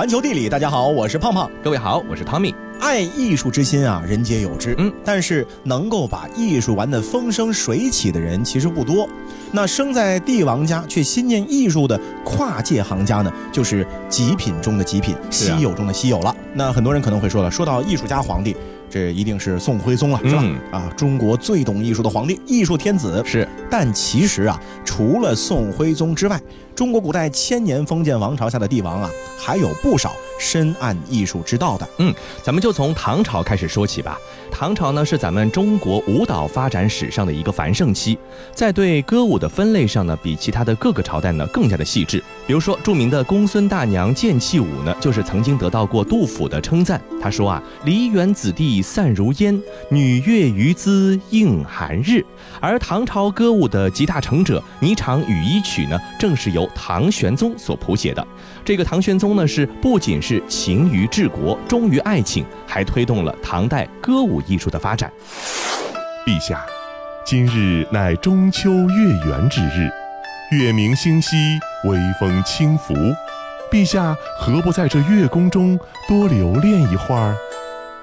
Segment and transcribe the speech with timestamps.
[0.00, 1.50] 环球地理，大家好，我是胖胖。
[1.62, 2.54] 各位好，我是汤米。
[2.80, 4.74] 爱艺术之心啊，人皆有之。
[4.78, 9.06] 嗯，但是能够把艺术玩得风生水起的人其实不多。
[9.52, 16.34] 那生在帝王家却心念艺术的跨界行家呢，就是极品中的极品，稀有中的稀有了。
[16.54, 18.56] 那很多人可能会说了，说到艺术家皇帝。
[18.88, 20.42] 这一定是宋徽宗了，是吧？
[20.72, 23.46] 啊，中国最懂艺术的皇帝，艺术天子是。
[23.70, 26.40] 但其实啊，除了宋徽宗之外，
[26.74, 31.86] 中国古代千年封建王朝下的帝王啊，还有不少深谙艺术之道的。
[31.98, 34.18] 嗯，咱们就从唐朝开始说起吧。
[34.50, 38.18] 唐朝呢，是咱们中国舞蹈发展史上的一个繁盛期，
[38.54, 42.22] 在对歌舞的分类上呢，比其他的各个朝代呢更加的细致。
[42.46, 47.00] 比如说，著名的公孙大娘剑气舞呢，就是曾经得到过杜甫的称赞。
[47.20, 49.60] 他说啊，梨园子弟散如烟，
[49.90, 52.24] 女乐余姿映寒日。
[52.58, 58.26] 而唐朝歌舞的集大成者《霓裳羽衣曲》呢，正是由唐玄宗所谱写的。
[58.64, 65.12] 这个唐玄宗呢，是不仅是勤于治国、忠于爱情，还推动了唐代歌舞艺术的发展。
[66.26, 66.64] 陛下，
[67.24, 69.90] 今日乃中秋月圆之日。
[70.52, 71.36] 月明星稀，
[71.84, 72.94] 微风轻拂，
[73.70, 77.36] 陛下何不在这月宫中多留恋一会儿？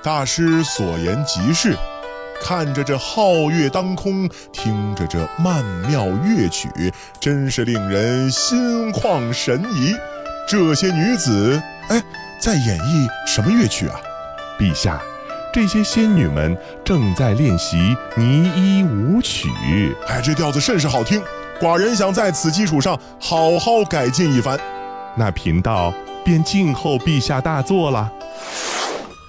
[0.01, 1.75] 大师所言极是，
[2.41, 6.69] 看着这皓月当空，听着这曼妙乐曲，
[7.19, 9.95] 真是令人心旷神怡。
[10.47, 12.01] 这些女子，哎，
[12.39, 13.99] 在演绎什么乐曲啊？
[14.57, 15.01] 陛下，
[15.53, 19.49] 这些仙女们正在练习泥衣舞曲。
[20.07, 21.21] 哎，这调子甚是好听。
[21.59, 24.57] 寡人想在此基础上好好改进一番，
[25.15, 28.09] 那贫道便静候陛下大作了。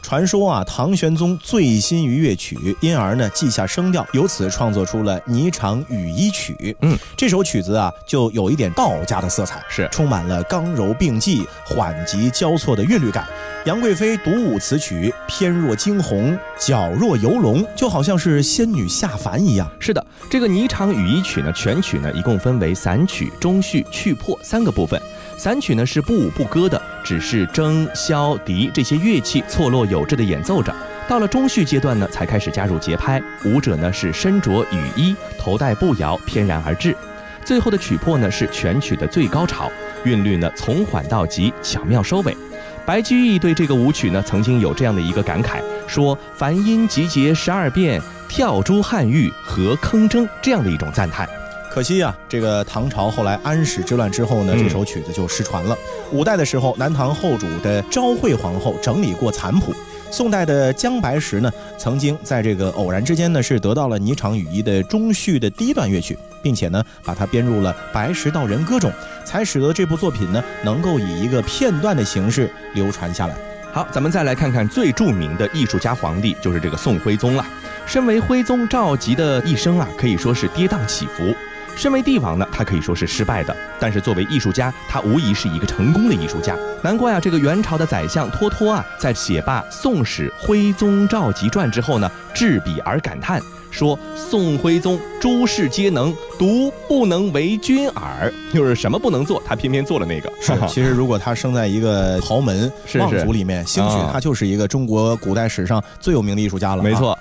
[0.09, 6.55] 传说啊，唐玄宗醉心于乐曲，因而呢记下声调，由此创作出了《霓裳羽衣曲》。
[6.81, 13.29] 嗯，这首曲子啊，就有一点道家的色彩，是充满了刚柔并济、缓急交错的韵律感。
[13.67, 19.71] 杨贵妃独舞此曲，翩若惊鸿，皎若游龙，就好像是仙女下凡一样。
[19.79, 24.99] 是的，这个《霓裳羽衣曲》呢，全曲呢一共分为散曲、中序、去破三个部分。
[25.37, 30.77] 散曲呢是不舞不歌的，只是筝、箫、笛这些乐器错落有致的演奏着。
[31.09, 36.95] 到了中序阶段呢，才开始加入节拍，舞者呢是身着羽衣，头戴步摇，翩然而至。
[37.43, 39.73] 最后的曲破呢是全曲的最高潮，
[40.05, 42.37] 韵律呢从缓到急，巧妙收尾。
[42.85, 47.99] 白居易对这个舞曲呢曾经有这样的一个感慨，说“凡音集结十二变，
[48.29, 51.27] 跳珠汉玉和铿铮”这样的一种赞叹。
[51.71, 55.77] 可惜啊，这个唐朝后来安史之乱之后呢，这首曲子就失传了。
[56.11, 59.73] 五代的时候，南唐后主的昭惠皇后整理过残谱。
[60.11, 68.91] 宋代的姜白石呢，曾经在这个偶然之间呢，是得到了《霓裳羽衣》的中序的第一段乐曲，并且呢，把它编入了《白石道人歌》中，
[69.25, 73.37] 才使得这部作品呢，能够以一个片段的形式流传下来。
[73.71, 77.47] 好，咱们再来看看最著名的艺术家皇帝，就是这个宋徽宗了。
[77.87, 81.35] 身为徽宗赵佶的一生啊，可以说是跌宕起伏。
[81.79, 86.57] 身为帝王呢，他可以说是失败的；但是作为艺术家，他无疑是一个成功的艺术家。
[86.83, 93.41] 难怪啊，这个元朝的宰相脱脱啊，在写罢《宋史徽宗赵佶传》之后呢，执笔而感叹。
[93.71, 98.33] 说宋徽宗诸事皆能，独不能为君耳。
[98.53, 100.33] 就是什么不能做，他偏偏做了那个。
[100.41, 106.83] 是， 其实如果他生在一个豪门望族里面，兴许他就是一个中国古代史上最有名的艺术家了。
[106.83, 107.17] 没错。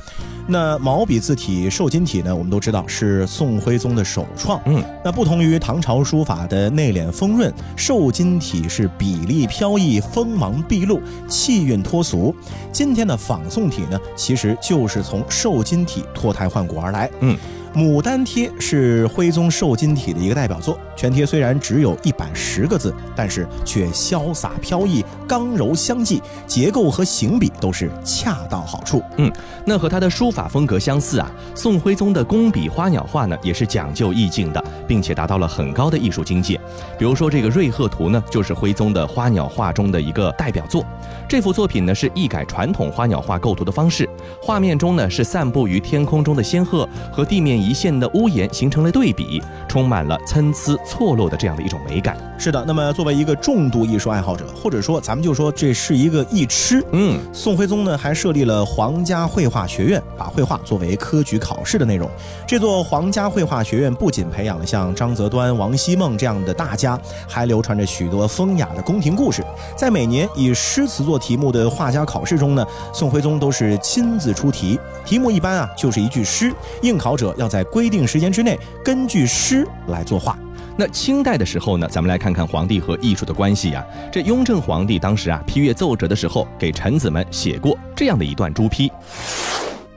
[0.48, 2.36] 那毛笔字体瘦金体呢？
[2.36, 4.60] 我们都知道是宋徽宗的首创。
[4.66, 4.84] 嗯。
[5.04, 12.34] 那不同于唐朝书法的内敛丰润，瘦金体是笔力飘逸、锋芒毕露、气韵脱俗。
[12.72, 17.10] 今天的仿宋体呢，其实就是从瘦金体脱胎换骨而来。
[17.20, 17.36] 嗯。
[17.78, 29.04] 《牡丹帖》是徽宗瘦金体的一个代表作，全帖虽然只有一百十个字，但是却潇洒飘逸、刚柔相济，结构和行笔都是恰到好处。
[29.18, 29.32] 嗯，
[29.64, 36.60] 那和他的书法风格相似啊，宋徽宗的工笔花鸟画呢，也是讲究意境的，并且达到了很高的艺术境界。
[36.98, 40.84] 比如说这个《瑞鹤图》呢，就是徽宗的花鸟画中的一个代表作。
[41.28, 44.08] 这幅作品呢，是一改传统花鸟画构图的方式，
[44.42, 52.18] 画面中呢是散布于天空中的仙鹤和地面一线的屋檐形成了对比，充满了参差错落的这样的一种美感。
[52.38, 62.10] 是的，那么作为一个重度艺术爱好者，或者说咱们就说这是一个艺痴，嗯，宋徽宗呢还设立了皇家绘画学院，把绘画作为科举考试的内容。
[62.46, 69.44] 这座皇家绘画学院不仅培养了像张择端、王希孟这样的大家，还流传着许多风雅的宫廷故事。
[69.76, 80.38] 在每年以诗词做题目的画家考试中呢，宋徽宗都是亲自出题，题目一般啊就是一句诗，应考者要在规定时间之内根据诗来作画。
[80.80, 83.84] 那清代的时候呢，咱们来看看皇帝和艺术的关系呀。
[84.12, 88.92] 这雍正皇帝当时啊批阅奏折的时候，给臣子们写过这样的一段朱批：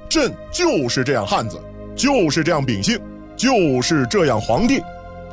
[0.08, 1.60] 朕就是这样汉子，
[1.94, 2.98] 就是这样秉性，
[3.40, 4.82] 就是这样皇帝。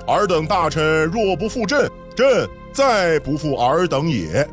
[0.07, 4.47] 尔等大臣若不负朕，朕再不负尔等也。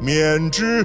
[0.00, 0.82] 免之。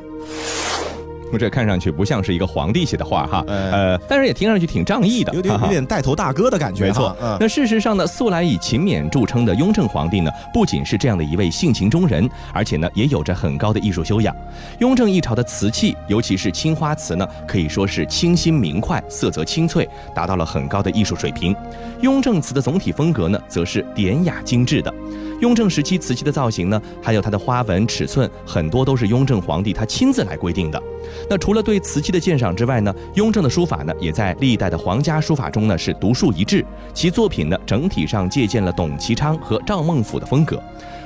[1.38, 6.86] 这看上去不像是一个皇帝写的话哈，呃，但是也听上去挺仗义的，有点有点带头大哥的感觉。
[6.86, 14.36] 没错，那事实上呢，素来以勤勉著称的雍正皇帝呢，不仅是这样的一位性情中人，而且呢，也有着很高的艺术修养。
[14.80, 21.56] 雍正一朝的瓷器，尤其是青花瓷呢，可以说是清新明快，色泽清脆，达到了很高的艺术水平。
[22.02, 24.94] 雍正瓷的总体风格呢，则是典雅精致的。
[25.42, 30.82] 雍正时期瓷器的造型呢，还有它的花纹、尺寸，很多都是雍正皇帝他亲自来规定的。
[31.28, 36.64] 那除了对瓷器的鉴赏之外呢，雍正的书法呢，也在历代的皇家书法中呢是独树一帜。
[36.94, 40.62] 其作品呢，整体上借鉴了董其昌和赵孟俯的风格。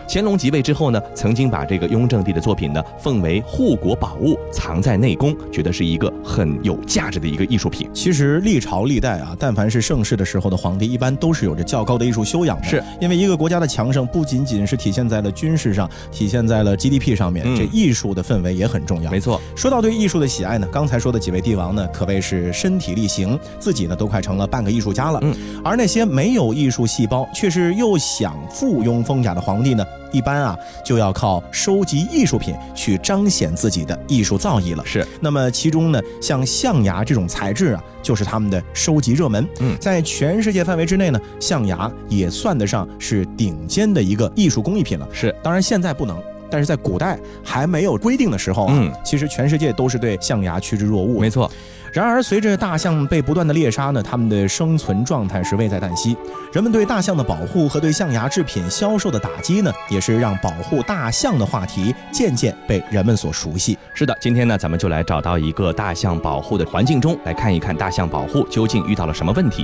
[0.07, 7.89] 乾隆即位之后呢，曾经把这个雍正帝的作品呢奉为护国宝物，藏在内宫，觉得是一个很有价值的一个艺术品。
[7.93, 12.67] 其实历朝历代啊，但凡是盛世的时候的皇帝，一般都是有着较高的艺术修养的。
[12.67, 19.11] 是因为一个国家的强盛，不仅仅是体现在了军事上，体现在了 GDP 上面，这艺术的氛围也很重要。
[19.11, 25.19] 没错，说到对艺术的喜爱呢，刚才说的几位帝王呢，可谓是身体力行，自己呢都快成了半个艺术家了。
[25.21, 29.85] 嗯，而那些没有艺术细胞，却是又想附庸风雅的皇帝呢？
[30.11, 34.85] 一般啊，就要靠收集艺术品去彰显自己的艺术造诣了。
[34.85, 39.47] 是，那么其中呢，像象牙这种材质啊，就是他们的收集热门。
[39.59, 45.07] 嗯，在全世界范围之内呢，象牙也算得上是顶尖的一个艺术工艺品了。
[45.11, 51.19] 是，当然现在不能，但是在古代还没有规定的时候啊，其实全世界都是对象牙趋之若鹜。
[51.19, 51.49] 没错。
[51.93, 56.17] 然而，随着大象被不断的猎杀呢，它们的生存状态是危在旦夕。
[56.51, 63.77] 人们对大象的保护和对象牙制品销售的打击呢，也是让保护大象的话题渐渐被人们所熟悉。
[63.93, 69.63] 是的，今天呢，咱们就来找到一个大象保护的环境中，来看一看大象保护究竟遇到了什么问题。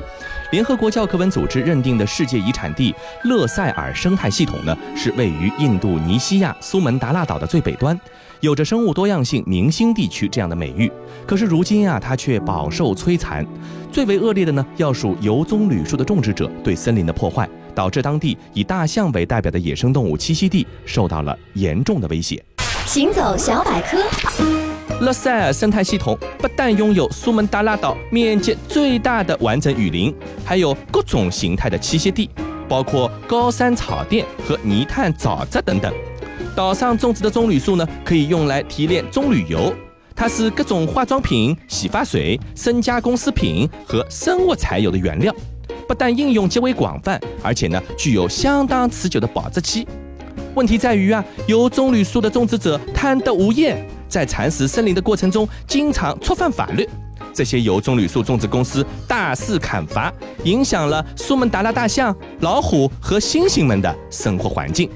[0.51, 2.93] 联合国教科文组织认定的世界遗产地
[3.23, 7.99] 勒塞尔生态系统呢，是位于印度尼西亚苏门答腊岛的最北端。
[8.41, 10.89] 有着生物多样性明星地区这样的美誉，
[11.27, 13.45] 可是如今啊，它却饱受摧残。
[13.91, 22.41] 最为恶劣的呢，要数油棕榈树的种植者对森林的破坏，导致当地以大象为代表的野生动物栖息地受到了严重的威胁。
[22.85, 23.97] 行走小百科，
[25.01, 30.15] 勒塞尔生态系统不但拥有苏门答腊岛面积最大的完整雨林，
[30.45, 32.29] 还有各种形态的栖息地，
[32.69, 35.93] 包括高山草甸和泥炭沼泽等等。
[36.55, 39.73] 岛上种植的棕榈树呢，可以用来提炼棕榈油，
[40.15, 45.33] 它是各种化妆品、洗发水、深加工食品和生物柴油的原料。
[45.87, 49.87] 不但应用极为广泛，而且呢，具有相当持久的保质期。
[50.53, 56.87] 问题在于啊，油棕榈树的种植者贪得无厌，在蚕食森林的过程中，经常触犯法律。
[57.33, 60.11] 这些油棕榈树种植公司大肆砍伐，
[60.43, 64.89] 影响了苏门答腊大象、老虎和猩猩们的生活环境。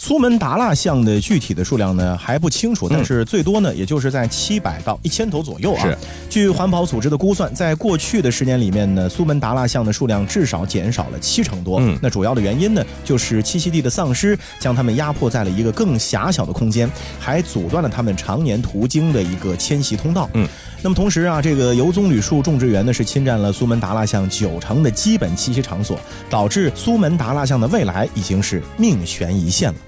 [0.00, 5.82] 苏门答腊象的具体的数量呢还不清楚，但是最多呢也就是在七百到一千头左右啊。
[5.82, 5.98] 是，
[6.30, 11.80] 据环保组织的估算，在过去的十年里面呢，苏门答腊象的数量至少减少了七成多。
[11.80, 20.30] 嗯，那主要的原因呢，就是栖息地的丧失将它们压迫在了一个更狭小的空间，还阻断了它们常年途经的一个迁徙通道。
[20.34, 20.48] 嗯，
[20.80, 25.98] 那么同时啊，这个油棕榈树种植园呢是侵占了苏门答腊象九成的基本栖息场所，
[26.30, 29.78] 导致苏门答腊象的未来已经是命悬一线了。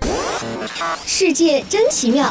[1.06, 2.28] 世界真奇妙。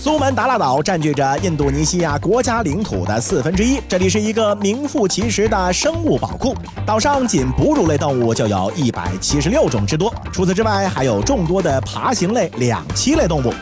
[0.00, 6.54] 苏门答腊岛占据着印度尼西亚国家领土的四分之一，这里是一个名副其实的生物宝库。
[6.86, 13.52] 岛上仅哺乳类动物就有一百七十六种之多，除此之外还有众多的爬行类、两栖类动物。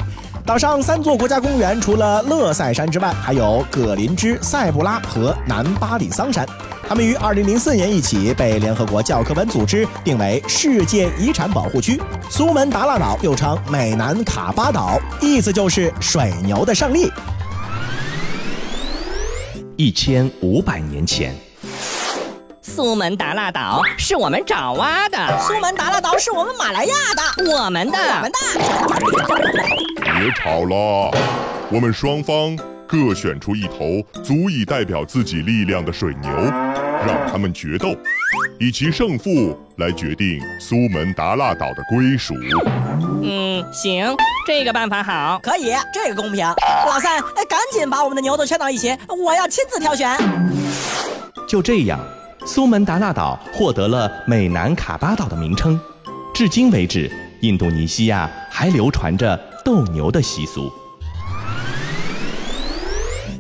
[0.46, 6.46] 岛上三座国家公园，除了乐塞山之外，还有葛林芝、塞布拉和南巴里桑山。
[6.88, 12.00] 它们于二零零四年一起被联合国教科文组织定为世界遗产保护区。
[12.30, 17.10] 苏门答腊岛又称美南卡巴岛，意思就是水牛的胜利。
[19.74, 21.34] 一千五百年前，
[22.76, 28.38] 苏门答腊岛是我们爪哇的，苏门答腊岛是我们马来亚的，我们的，我们的。
[30.02, 31.10] 别吵了，
[31.70, 32.54] 我们双方。
[32.88, 37.96] 各选出一头足以代表自己力量的水牛，让他们决斗，
[38.60, 42.32] 以其胜负来决定苏门答腊岛的归属。
[43.24, 44.14] 嗯，行，
[44.46, 46.46] 这个办法好，可以，这个公平。
[46.86, 50.16] 老三，赶紧把我们的牛都圈到一起，我要亲自挑选。
[51.48, 51.98] 就这样，
[52.46, 55.78] 苏门答腊岛获得了美南卡巴岛的名称。
[56.32, 57.10] 至今为止，
[57.40, 60.70] 印度尼西亚还流传着斗牛的习俗。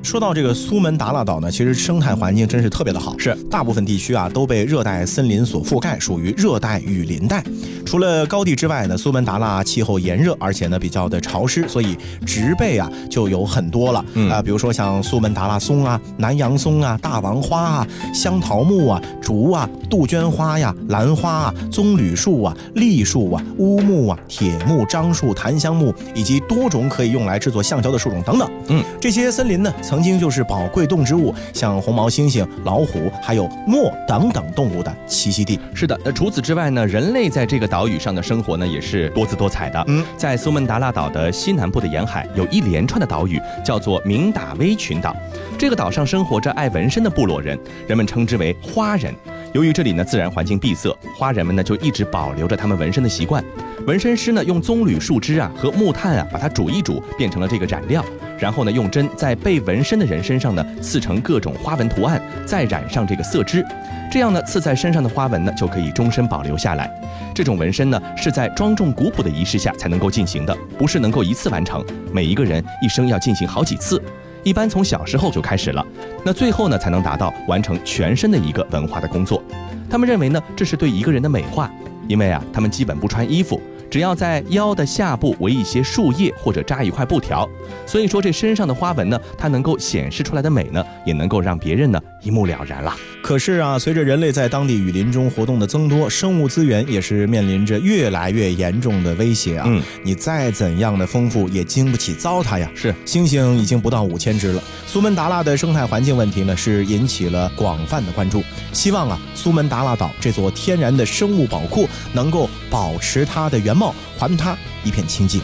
[0.06, 7.42] 说到这个苏门答腊岛呢，其实生态环境真是特别的好，是大部分地区啊都被热带森林所覆盖，属于热带雨林带。
[7.84, 13.98] 除了高地之外呢，苏门答腊气候炎热，而且呢比较的潮湿，所以植被啊就有很多了
[14.30, 28.48] 啊，比如说像苏门答腊松啊、南洋松啊、大王花啊、香桃木啊、竹啊、杜鹃花呀、兰花啊、棕榈树啊、栗树啊、乌木啊、铁木、樟树、檀香木，以及多种可以用来制作橡胶的树种等等。
[28.68, 29.95] 嗯，这些森林呢曾。
[29.96, 35.58] 曾经就是宝贵动植物，像红毛猩猩、老虎，还有墨等等动物的栖息地。
[35.72, 39.82] 是的，那除此之外呢，人类在这个岛屿上的生活呢，也是多姿多彩的。
[39.88, 45.16] 嗯，在苏门答腊岛的西南部的沿海，有一连串的岛屿，叫做明达威群岛。
[45.56, 49.14] 这个岛上生活着爱纹身的部落人，人们称之为花人。
[49.54, 53.42] 由于这里呢自然环境闭塞，花人们呢就一直保留着他们纹身的习惯。
[53.86, 58.04] 纹身师呢用棕榈树枝啊和木炭啊把它煮一煮，变成了这个染料。
[58.36, 63.64] 然后呢，用针在被纹身的人身上呢刺成各种花纹图案，再染上这个色汁，
[64.10, 66.90] 这样呢刺在身上的花纹呢就可以终身保留下来。
[67.32, 71.84] 这种纹身呢是在庄重古朴的仪式下才能够进行的，不是能够一次完成。
[72.12, 74.02] 每一个人一生要进行好几次，
[74.42, 75.86] 一般从小时候就开始了，
[76.24, 79.40] 那最后呢才能达到完成全身的一个文化的工作。
[79.88, 81.70] 他们认为呢这是对一个人的美化，
[82.08, 83.60] 因为啊他们基本不穿衣服。
[83.90, 87.48] 只要在腰的下部围一些树叶或者扎一块布条，
[87.86, 92.92] 所以说这身上的花纹呢，它能够显示出来的美呢，也能够让别人呢一目了然了。
[93.22, 99.64] 可是啊，随着人类在当地雨林中活动的增多，生物资源也是面临着越来越严重的威胁啊。
[99.68, 102.68] 嗯，你再怎样的丰富，也经不起糟蹋呀。
[102.74, 104.62] 是，猩猩已经不到五千只了。
[104.88, 108.42] 苏门答腊的生态环境问题呢，是引起了广泛的关注。
[108.72, 115.40] 希望啊，苏门答腊岛这座天然的生物宝库能够保持它的原貌，还它一片清净。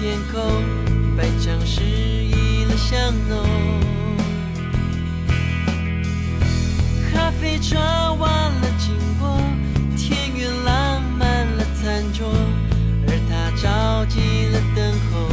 [0.00, 0.40] 天空。
[1.14, 3.46] 白墙诗意了香浓，
[7.12, 9.38] 咖啡窗忘了经过，
[9.98, 12.32] 田园浪漫了餐桌，
[13.06, 15.28] 而他着急了等候。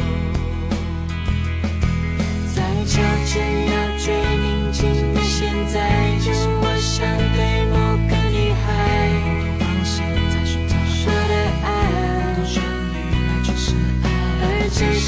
[2.53, 2.95] 在这
[3.31, 3.35] 真
[3.71, 5.77] 要最宁静的现在，
[6.19, 7.56] 就我想对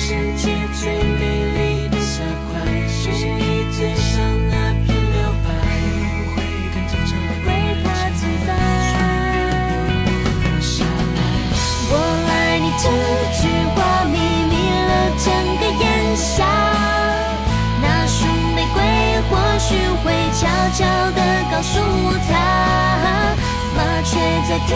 [0.10, 0.50] 世界。
[0.74, 1.22] 最美
[1.54, 2.52] 丽的色块，
[2.90, 4.18] 是你嘴上
[4.50, 5.48] 那片留白，
[7.46, 7.48] 为
[7.84, 7.86] 它
[8.18, 8.50] 存在。
[11.92, 11.94] 我
[12.28, 12.84] 爱你这
[13.38, 13.40] 句
[13.76, 14.18] 话，秘
[14.50, 14.54] 密
[14.88, 14.92] 了
[15.24, 15.28] 整
[15.60, 15.86] 个炎
[16.16, 16.28] 夏。
[17.84, 18.18] 那束
[18.56, 18.78] 玫瑰
[19.30, 19.68] 或许
[20.02, 20.42] 会悄
[20.74, 20.80] 悄
[21.12, 21.20] 地
[21.52, 21.72] 告诉
[22.28, 22.32] 他，
[23.78, 24.18] 麻雀
[24.50, 24.70] 在庭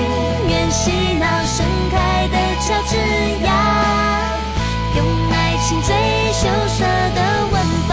[0.47, 2.91] 院嬉闹，盛开的乔治
[3.45, 3.49] 亚。
[4.95, 5.95] 用爱情最
[6.33, 7.19] 羞涩的
[7.51, 7.55] 吻
[7.88, 7.91] 法，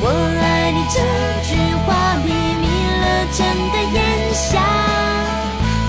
[0.00, 0.04] 我
[0.42, 0.96] 爱你这
[1.42, 1.50] 句
[1.86, 1.88] 话
[2.24, 2.28] 秘
[2.60, 2.64] 密
[3.00, 3.40] 了整
[3.72, 3.96] 个炎
[4.34, 4.60] 夏。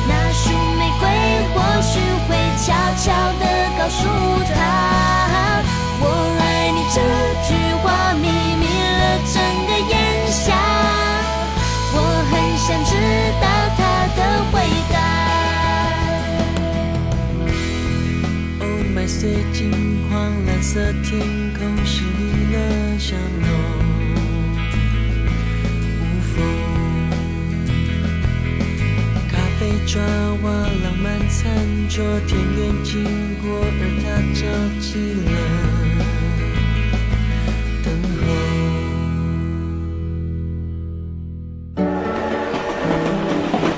[0.08, 0.44] 那束
[0.77, 1.03] 玫瑰
[1.53, 1.92] 或许
[2.27, 2.65] 会悄
[2.98, 3.06] 悄
[3.39, 3.44] 地
[3.77, 4.01] 告诉
[4.53, 4.58] 他，
[19.03, 19.69] 麦穗金
[20.10, 21.19] 黄，蓝色天
[21.60, 23.50] 空失了香浓。
[26.00, 26.01] 无
[26.33, 26.41] 风，
[29.29, 30.01] 咖啡抓
[30.41, 30.50] 瓦，
[30.86, 31.43] 浪漫餐
[31.89, 33.03] 桌，田园经
[33.41, 34.05] 过，而他
[34.39, 34.41] 着
[34.79, 34.88] 急
[35.25, 35.31] 了
[37.83, 37.86] 等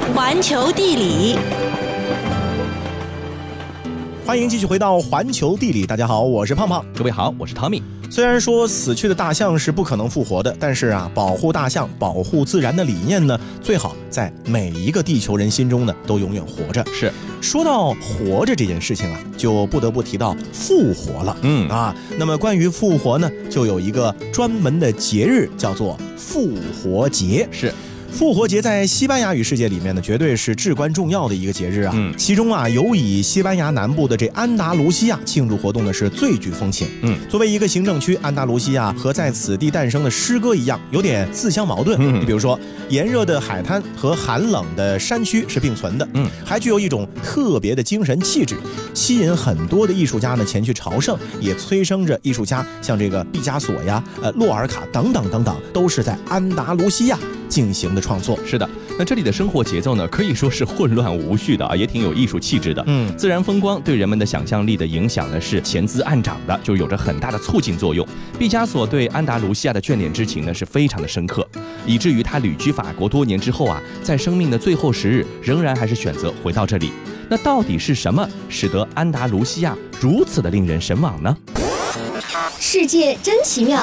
[0.05, 0.13] 候。
[0.13, 1.39] 环球地理。
[4.35, 7.81] 欢迎继续回到环球地理，大家好，我是胖胖，各位好，我是汤米。
[8.09, 16.85] 虽然说死去的大象是不可能复活的，但是啊，保护大象、保护自然的理念呢，最好在每一个地球人心中呢都永远活着。
[16.93, 21.37] 是，说到活着这件事情啊，就不得不提到复活了。
[21.41, 27.47] 嗯啊，那么关于复活呢，就有一个专门的节日，叫做复活节。
[27.53, 27.73] 是。
[28.15, 31.91] 复活节在西班牙语世界里面呢，绝对是至关重要的一个节日啊。
[31.97, 36.87] 嗯，其中啊，尤以西班牙南部的这安达卢西亚庆祝活动呢是最具风情。
[37.01, 41.97] 嗯，作为一个行政区，安达卢西亚和在此地诞生的诗歌一样，有点自相矛盾。
[41.99, 42.57] 嗯，你比如说，
[42.87, 46.07] 炎热的海滩和寒冷的山区是并存的。
[46.13, 48.55] 嗯，还具有一种特别的精神气质。
[48.93, 57.19] 吸引很多的艺术家呢前去朝圣，也催生着艺术家像这个毕加索呀、呃洛尔卡等等等等，都是在安达卢西亚
[57.55, 58.37] 进行的创作。
[58.45, 58.69] 是的，
[58.99, 62.83] 那这里的生活节奏呢，可以说是混乱无序的啊，也挺有艺术气质的。
[62.85, 68.05] 嗯，自然风光对人们的想象力的影响呢，是潜滋暗长的，就有着很大的促进作用。
[68.37, 71.47] 毕加索对安达卢西亚的眷恋之情呢，是非常的深刻，
[71.85, 76.91] 以至于他旅居法国多年之后啊，在生命的最后时日，仍然还是选择回到这里。
[77.29, 81.37] 那到底是什么使得安达卢西亚如此的令人神往呢？
[82.59, 83.81] 世界真奇妙。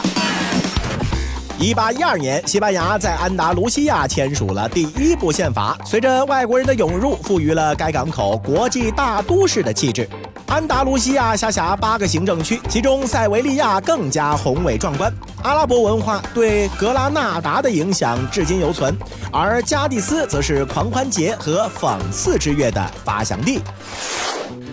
[1.63, 5.79] 一八一二年，西班牙在安达卢西亚签署了第一部宪法。
[5.87, 10.09] 随着外国人的涌入，赋予了该港口国际大都市的气质。
[10.49, 15.15] 安达卢西亚辖辖八个行政区，其中塞维利亚更加宏伟壮观。
[15.45, 18.93] 阿拉伯文化对格拉纳达的影响至今犹存，
[19.31, 23.61] 而加的斯则是狂欢节和讽刺之乐的发祥地。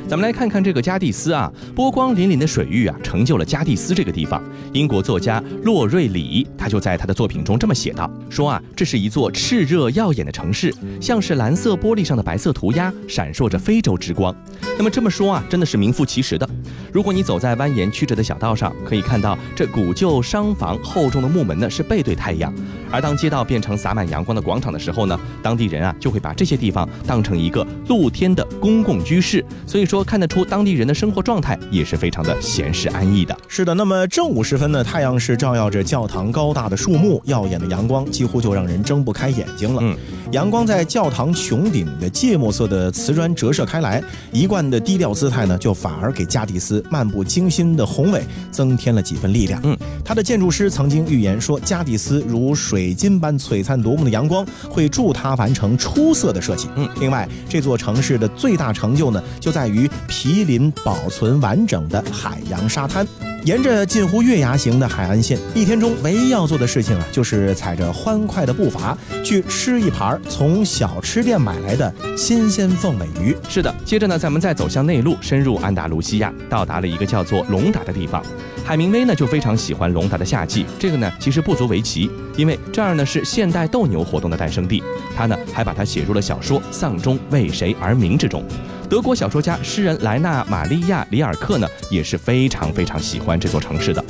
[0.09, 4.43] 咱们来看看这个加蒂斯啊，波光粼粼的水域啊，成就了加蒂斯这个地方。
[4.73, 14.35] 英国作家洛瑞里他就在他的作品中这么写道：说啊，这是一座炽热耀眼的城市，像是蓝色玻璃上的白色涂鸦，闪烁着非洲之光。
[14.79, 16.49] 那么这么说啊，真的是名副其实的。
[16.91, 22.51] 如果你走在蜿蜒曲折的小道上，可以看到这古旧商房厚重的木门呢是背对太阳，
[22.89, 33.35] 而当街道变成洒满阳光的广场的时候呢，当地人啊就会把这些地方当成一个露天的公共居室，所以说看得出当地人的生活状态也是非常的闲适安逸的。
[33.47, 39.81] 是的，那么正午时分呢，太阳是照耀着教堂高大的树木，耀眼的阳光几乎就让人睁不开眼睛了。
[39.83, 39.95] 嗯，
[40.31, 49.59] 阳光在教堂穹顶的芥末色的瓷砖折射开来，一贯的低调姿态呢，就反而给加蒂斯漫不经心的宏伟增添了几分力量。
[49.63, 56.67] 嗯，他的建筑师曾经预言说，加蒂斯如水晶般璀璨夺目的阳光会助他完成出色的设计。
[56.75, 59.67] 嗯，另外，这座城市的最大成就呢，就在
[60.07, 63.07] 毗邻保存完整的海洋沙滩。
[63.45, 73.33] 沿着近乎月牙形的海岸线，一天中唯一要做的事情啊，就是踩着欢快的步伐去吃一盘从小吃店买来的新鲜凤尾鱼。
[73.47, 78.21] 是的，接着呢，咱们再走向内陆，深入安达卢西亚，到达了一个叫做隆达的地方。
[78.65, 84.83] 海明威呢就非常喜欢隆达的夏季，这个呢其实不足为奇，因为这儿呢是现代斗牛活动的诞生地。
[85.15, 88.43] 他呢还把它写入了小说《丧钟为谁而鸣》之中。
[88.89, 94.03] 德国小说家、诗人莱纳·玛利亚·里尔克呢也是非常非常喜欢这座城市的。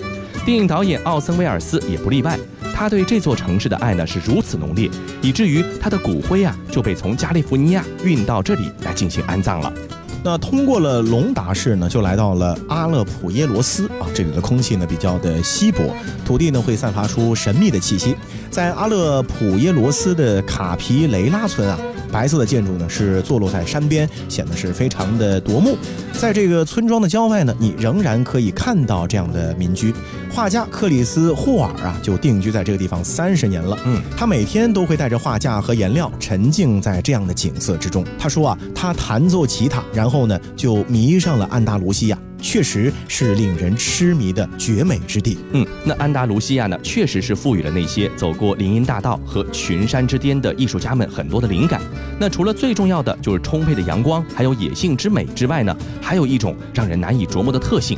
[0.46, 2.40] 电影导演奥森威尔斯也不例外，
[2.74, 4.90] 他对这座城市的爱呢是如此浓烈，
[5.22, 9.72] 以至于他的骨灰啊就被从加利福尼亚运到这里来进行安葬了。
[10.24, 15.94] 那通过了隆达市呢，就来到了阿勒普耶罗斯啊，这里的空气呢比较的稀薄，
[16.26, 18.16] 土地呢会散发出神秘的气息。
[18.50, 21.78] 在阿勒普耶罗斯的卡皮雷拉村啊，
[22.12, 25.78] 白色的建筑呢是坐落在山边，显得是非常的夺目。
[26.14, 29.94] 在这个村庄的郊外呢，你仍然可以看到这样的民居。
[30.32, 33.78] 画家克里斯霍尔啊，就定居在这个地方三十年了。
[33.86, 38.06] 嗯，他每天都会带着画架和颜料，沉浸在这样的景色之中。
[38.18, 42.18] 他说啊，他弹奏吉他，然后呢就迷上了安达卢西亚。
[42.42, 45.38] 确实是令人痴迷的绝美之地。
[45.54, 51.82] 嗯，那安达卢西亚呢，确实是赋予了那些走过林荫大道和群山之巅的艺术家们很多的灵感。
[52.20, 57.98] 那除了最重要的就是充沛的阳光，还有野性之美之外呢，还有一种让人难以琢磨的特性。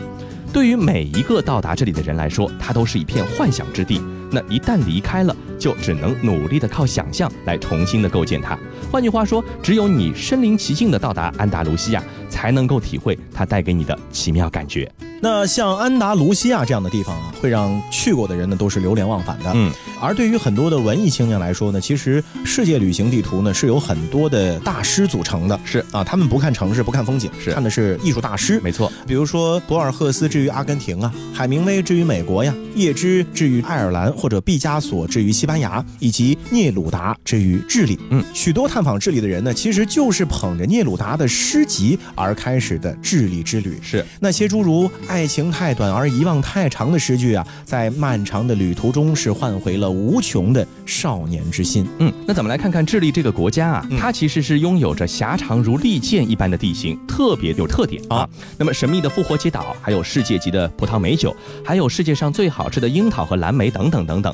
[0.54, 4.02] 对于每一个到达这里的人来说，它都是一片幻想之地。
[4.30, 8.58] 那一旦离开了，就只能努力的靠想象来重新的构建它。
[8.92, 14.90] 换句话说，只有你身临其境的到达安达卢西亚，才能够体会它带给你的奇妙感觉。
[15.22, 19.52] 那像安达卢西亚这样的地方啊，会让去过的人呢都是流连忘返的。
[19.54, 25.58] 嗯，而对于很多的文艺青年来说呢，其实世界旅行地图呢是由很多的大师组成的。
[25.64, 28.60] 是啊，他们不看城市，不看风景，是看的是艺术大师。
[28.62, 38.00] 没错，比如说博尔赫斯之于阿根廷啊，海明威之于美国呀，叶芝之于爱尔兰，或者毕加索之于西班牙，以及聂鲁达之于智利。
[38.10, 43.78] 嗯，许多探访智利的人呢，其实就是捧着聂鲁达的诗集而开始的智利之旅。
[43.84, 51.86] 是那些诸如“爱情太短而遗忘太长”的诗句啊，在漫长的旅途中是换回了无穷的少年之心。
[52.00, 58.30] 嗯，那咱们来看看智利这个国家啊，嗯它其实是拥有着狭长如利剑一般的地形，特别有特点啊啊。
[58.58, 64.34] 那么神秘的复活节岛，还有世界级的葡萄美酒，还有世界上最好吃的樱桃和蓝莓等等等等。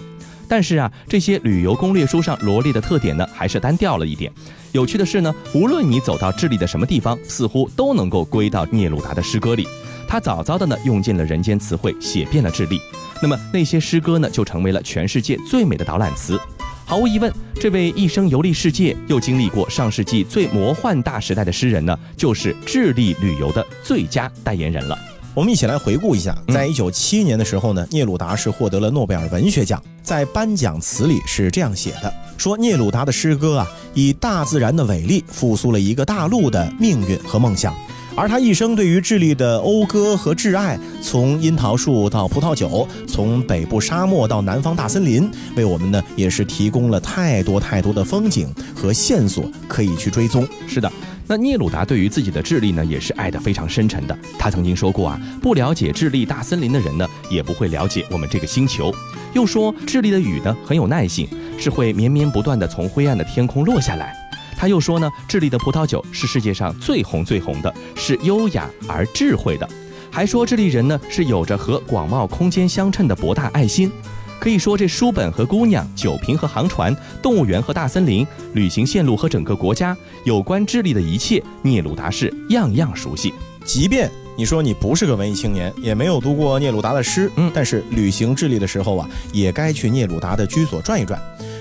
[0.50, 4.32] 但是啊，这些旅游攻略书上罗列的特点呢，还是单调了一点。
[4.72, 9.68] 有趣的是呢，无论你走到智利的什么地方，似乎都能够归到聂鲁达的诗歌里。
[10.08, 12.80] 他早早的呢，用尽了人间词汇，写遍了智利。
[13.22, 16.40] 那么那些诗歌呢，就成为了全世界最美的导览词。
[16.86, 24.98] 毫无疑问，这位一生游历世界，又经历过上世纪最魔幻大时代的诗人呢，就是智利旅游的最佳代言人了。
[25.34, 29.84] 我们一起来回顾一下，在一九七年的时候呢，聂鲁达是获得了诺贝尔文学奖。
[30.02, 37.76] 在颁奖词里是这样写的：说聂鲁达的诗歌啊，以大自然的伟力复苏了一个大陆的命运和梦想。
[38.18, 50.48] 而他一生对于智利的讴歌和挚爱，从樱桃树到葡萄酒，从北部沙漠到南方大森林，为我们呢也是提供了太多太多的风景和线索可以去追踪。
[50.68, 50.92] 是的。
[51.28, 54.18] 那聂鲁达对于自己的智利呢，也是爱得非常深沉的。
[54.40, 58.92] 他曾经说过啊，不了解智利大森林的人呢，也不会了解我们这个星球。
[59.34, 61.28] 又说智利的雨呢很有耐性，
[61.60, 64.27] 是会绵绵不断的从灰暗的天空落下来。
[64.58, 69.70] 他又说呢，智利的葡萄酒是世界上最红最红的，是优雅而智慧的。
[70.12, 73.92] 还说智利人呢是有着和广袤空间相称的博大爱心。
[74.40, 83.34] 可以说，这书本和姑娘、酒瓶和航船、动物园和大森林、旅行线路和整个国家，有关智利的一切，聂鲁达是样样熟悉。
[83.66, 91.20] 即便你说你不是个文艺青年，也没有读过聂鲁达的诗，嗯，但是旅行智利的时候啊，也该去聂鲁达的居所转一转。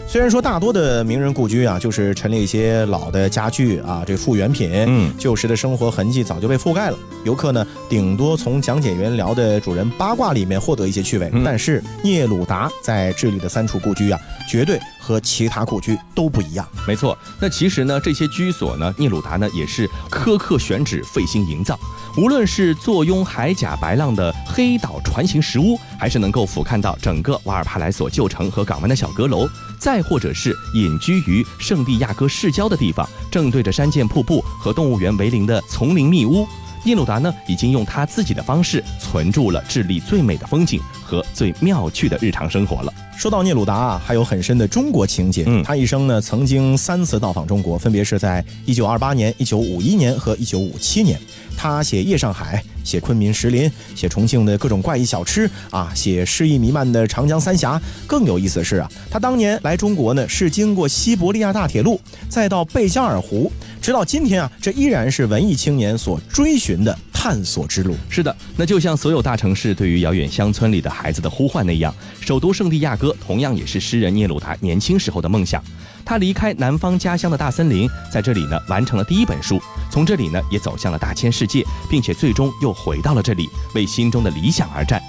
[0.09, 6.99] 虽然说大多的名人故居啊，就是陈列一些老的家具啊，这复原品，嗯，旧时的生活痕迹早就被覆盖了。
[7.25, 11.31] 游客呢，顶多从讲解员聊的主人八卦里面获得一些趣味。
[11.45, 16.66] 但是聂鲁达在智利的三处故居啊，绝对和其他故居都不一样。
[16.87, 21.77] 没错，那其实呢，这些居所呢，聂鲁达呢也是苛刻选址，费心营造。
[22.16, 29.46] 无论是坐拥海甲白浪的黑岛船形石屋，还是能够俯瞰到整个瓦尔帕莱索旧城和港湾的小阁楼。
[29.79, 36.48] 再或者是隐居于圣地亚哥市郊的地方，正对着山涧瀑布和动物园为邻的丛林密屋，
[36.87, 42.94] 聂鲁达呢已经用他自己的方式存住了智利最美的风景和最妙趣的日常生活了。
[43.16, 45.42] 说到聂鲁达啊，还有很深的中国情节。
[45.49, 51.18] 嗯，他一生呢曾经三次到访中国，分别是在一九二八年、一九五一年和一九五七年。
[51.57, 57.81] 他写夜上海，写昆明石林，写重庆的各种怪异小吃啊，写诗意弥漫的长江三峡。
[58.07, 63.51] 更有意思的是啊，他当年来中国呢，是经过西伯利亚大铁路，再到贝加尔湖，
[63.83, 67.96] 直到今天啊，这依然是文艺青年所追寻的探索之路。
[68.09, 75.61] 是的，那就像所有大城市对于遥远乡村里的孩子的呼唤那样，首都圣地亚哥同样也是诗人聂鲁达年轻时候的梦想。
[76.07, 85.03] 他离开南方家乡的大森林，在这里呢完成了第一本书，从这里呢也走向了大千世界，并且最终又回到了这里，为心中的理想而战。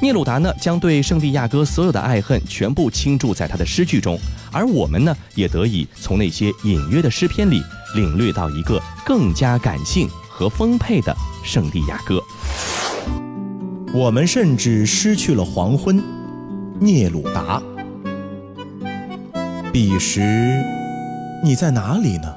[0.00, 4.18] 聂鲁达呢将对圣地亚哥所有的爱恨全部倾注在他的诗句中，
[4.50, 7.62] 而我们呢也得以从那些隐约的诗篇里
[7.94, 12.20] 领略到一个更加感性和丰沛的圣地亚哥。
[13.94, 16.02] 我们甚至失去了黄昏，
[16.80, 17.62] 聂鲁达。
[19.72, 20.62] 彼时，
[21.42, 22.30] 你在哪里呢？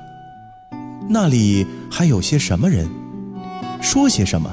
[1.09, 2.89] 那里还有些什么人？
[3.81, 4.49] 说些什么？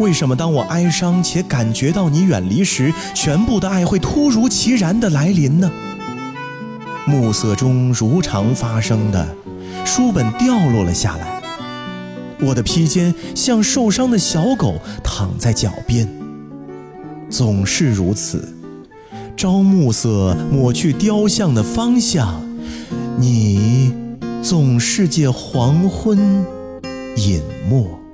[0.00, 5.70] 为什么当我哀伤且感觉到你远离时，全部的爱会突如其然的来临呢？
[7.06, 9.36] 暮色中如常发生的，
[9.84, 11.40] 书本掉落了下来。
[12.40, 16.08] 我的披肩像受伤的小狗躺在脚边，
[17.30, 18.55] 总是如此。
[19.36, 22.42] 朝暮色抹去雕像的方向，
[23.18, 23.92] 你
[24.42, 26.18] 总是借黄昏
[27.16, 28.05] 隐没。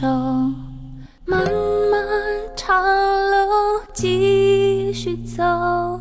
[0.00, 0.06] 手
[1.26, 2.02] 漫漫
[2.56, 6.00] 长路继续走。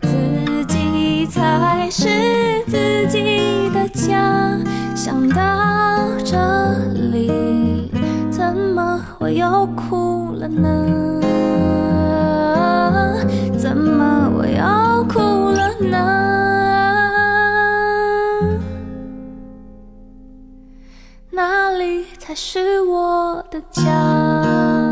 [0.00, 4.58] 自己才是自己的家
[4.94, 6.38] 想到这
[7.10, 7.92] 里
[8.30, 11.15] 怎么我又哭了呢？
[22.36, 24.85] 是我的家。